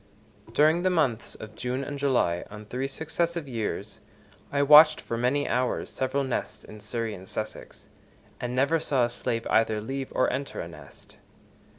[0.51, 3.99] During the months of June and July, on three successive years,
[4.51, 7.87] I watched for many hours several nests in Surrey and Sussex,
[8.39, 11.17] and never saw a slave either leave or enter a nest.